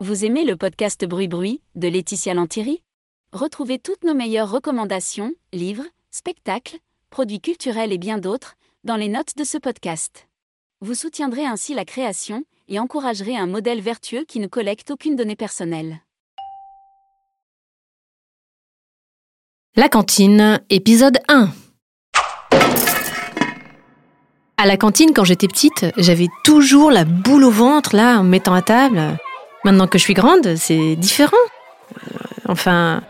[0.00, 2.82] Vous aimez le podcast Bruit Bruit de Laetitia Lantieri
[3.32, 6.78] Retrouvez toutes nos meilleures recommandations, livres, spectacles,
[7.10, 10.26] produits culturels et bien d'autres dans les notes de ce podcast.
[10.80, 15.36] Vous soutiendrez ainsi la création et encouragerez un modèle vertueux qui ne collecte aucune donnée
[15.36, 16.00] personnelle.
[19.76, 21.50] La cantine, épisode 1.
[24.56, 28.30] À la cantine, quand j'étais petite, j'avais toujours la boule au ventre, là, en me
[28.30, 29.18] mettant à table.
[29.64, 31.36] Maintenant que je suis grande, c'est différent.
[32.48, 33.02] Enfin,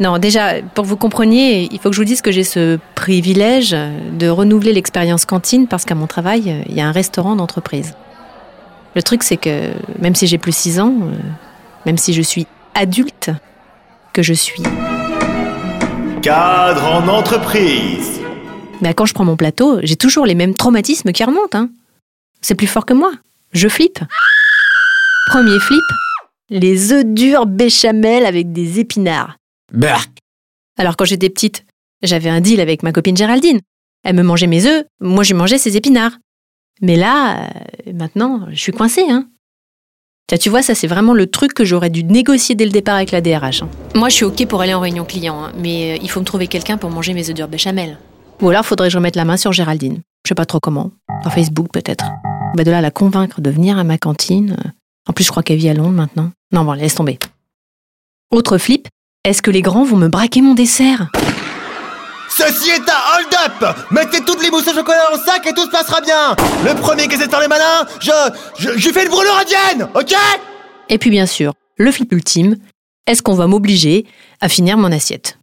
[0.00, 2.78] non, déjà, pour que vous compreniez, il faut que je vous dise que j'ai ce
[2.94, 7.94] privilège de renouveler l'expérience cantine parce qu'à mon travail, il y a un restaurant d'entreprise.
[8.96, 11.12] Le truc, c'est que même si j'ai plus 6 ans, euh,
[11.86, 13.30] même si je suis adulte,
[14.12, 14.62] que je suis
[16.22, 18.20] Cadre en entreprise.
[18.80, 21.56] Mais quand je prends mon plateau, j'ai toujours les mêmes traumatismes qui remontent.
[21.56, 21.70] Hein.
[22.40, 23.12] C'est plus fort que moi.
[23.52, 24.00] Je flippe.
[25.30, 25.80] Premier flip,
[26.48, 29.36] les œufs durs béchamel avec des épinards.
[29.72, 30.10] Berk.
[30.78, 31.64] Alors quand j'étais petite,
[32.02, 33.60] j'avais un deal avec ma copine Géraldine.
[34.02, 36.18] Elle me mangeait mes œufs, moi je mangeais ses épinards.
[36.80, 37.44] Mais là,
[37.86, 39.04] euh, maintenant, je suis coincée.
[39.08, 39.28] Hein.
[40.26, 42.96] Tiens, tu vois, ça c'est vraiment le truc que j'aurais dû négocier dès le départ
[42.96, 43.62] avec la DRH.
[43.62, 43.68] hein.
[43.94, 46.24] Moi je suis ok pour aller en réunion client, hein, mais euh, il faut me
[46.24, 47.98] trouver quelqu'un pour manger mes œufs durs béchamel.
[48.40, 50.00] Ou alors faudrait que je remette la main sur Géraldine.
[50.24, 50.90] Je sais pas trop comment.
[51.22, 52.06] Par Facebook peut-être.
[52.56, 54.56] Bah de là à la convaincre de venir à ma cantine.
[54.58, 54.70] euh,
[55.08, 56.30] En plus je crois qu'elle vit à Londres maintenant.
[56.52, 57.18] Non bon, laisse tomber.
[58.30, 58.88] Autre flip,
[59.24, 61.08] est-ce que les grands vont me braquer mon dessert?
[62.28, 65.64] Ceci est un hold-up Mettez toutes les mousses au chocolat dans le sac et tout
[65.64, 68.10] se passera bien Le premier qui faire les malins, je,
[68.58, 70.14] je, je lui fais une brûlure indienne, ok?
[70.88, 72.56] Et puis bien sûr, le flip ultime,
[73.06, 74.06] est-ce qu'on va m'obliger
[74.40, 75.39] à finir mon assiette?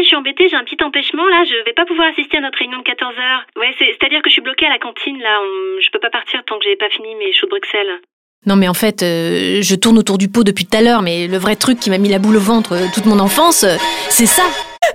[0.00, 2.58] Je suis embêtée, j'ai un petit empêchement là, je vais pas pouvoir assister à notre
[2.58, 3.44] réunion de 14h.
[3.58, 6.10] Ouais, c'est- c'est-à-dire que je suis bloquée à la cantine là, on- je peux pas
[6.10, 8.00] partir tant que j'ai pas fini mes choux de Bruxelles.
[8.46, 11.26] Non mais en fait, euh, je tourne autour du pot depuis tout à l'heure, mais
[11.26, 13.76] le vrai truc qui m'a mis la boule au ventre euh, toute mon enfance, euh,
[14.08, 14.44] c'est ça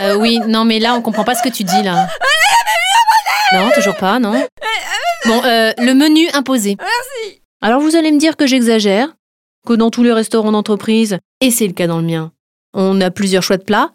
[0.00, 2.06] Euh, Oui, non mais là on comprend pas ce que tu dis là.
[3.52, 4.32] Non, toujours pas, non
[5.26, 6.76] Bon, euh, le menu imposé.
[6.80, 9.08] Merci Alors vous allez me dire que j'exagère,
[9.66, 12.32] que dans tous les restaurants d'entreprise, et c'est le cas dans le mien,
[12.74, 13.90] on a plusieurs choix de plats,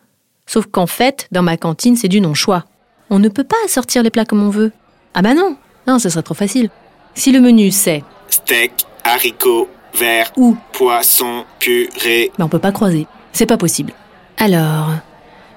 [0.45, 2.65] sauf qu'en fait, dans ma cantine, c'est du non-choix.
[3.09, 4.71] On ne peut pas sortir les plats comme on veut.
[5.13, 5.57] Ah bah non,
[5.88, 6.69] non, ce serait trop facile.
[7.16, 13.07] Si le menu c'est Steak, haricots, verre, ou, poisson, purée, ben on peut pas croiser.
[13.33, 13.93] C'est pas possible.
[14.37, 14.89] Alors,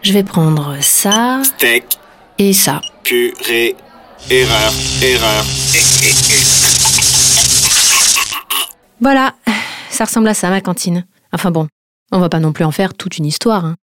[0.03, 1.85] je vais prendre ça steak,
[2.39, 2.81] et ça.
[3.03, 3.77] purée,
[4.31, 4.73] erreur,
[5.03, 5.45] erreur.
[9.01, 9.35] Voilà,
[9.91, 11.05] ça ressemble à ça ma cantine.
[11.33, 11.67] Enfin bon,
[12.13, 13.65] on va pas non plus en faire toute une histoire.
[13.65, 13.77] hein.